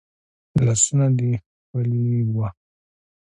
[0.65, 2.05] لاسونه دي ښکلي
[2.35, 2.47] وه